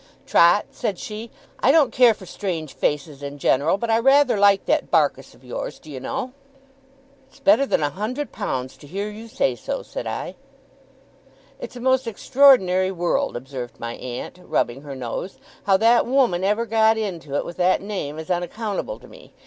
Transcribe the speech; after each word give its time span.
'Trot,' 0.25 0.65
said 0.71 0.97
she, 0.97 1.29
'I 1.59 1.71
don't 1.71 1.91
care 1.93 2.15
for 2.15 2.25
strange 2.25 2.73
faces 2.73 3.21
in 3.21 3.37
general, 3.37 3.77
but 3.77 3.91
I 3.91 3.99
rather 3.99 4.35
like 4.35 4.65
that 4.65 4.89
Barkis 4.89 5.35
of 5.35 5.43
yours, 5.43 5.77
do 5.77 5.91
you 5.91 5.99
know!' 5.99 6.33
'It's 7.29 7.39
better 7.39 7.67
than 7.67 7.83
a 7.83 7.91
hundred 7.91 8.31
pounds 8.31 8.77
to 8.77 8.87
hear 8.87 9.11
you 9.11 9.27
say 9.27 9.53
so!' 9.53 9.83
said 9.83 10.07
I. 10.07 10.37
'It's 11.59 11.75
a 11.75 11.79
most 11.79 12.07
extraordinary 12.07 12.91
world,' 12.91 13.37
observed 13.37 13.79
my 13.79 13.93
aunt, 13.93 14.39
rubbing 14.43 14.81
her 14.81 14.95
nose; 14.95 15.37
'how 15.65 15.77
that 15.77 16.07
woman 16.07 16.43
ever 16.43 16.65
got 16.65 16.97
into 16.97 17.35
it 17.35 17.45
with 17.45 17.57
that 17.57 17.79
name, 17.79 18.17
is 18.17 18.31
unaccountable 18.31 18.97
to 18.97 19.07
me. 19.07 19.33